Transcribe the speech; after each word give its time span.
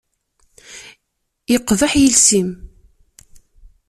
Yeqbeḥ 1.51 1.91
yiles-im. 1.99 2.49